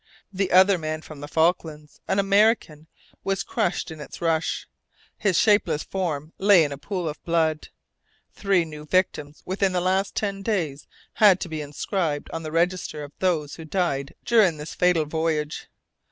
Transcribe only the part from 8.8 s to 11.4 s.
victims within the last ten days had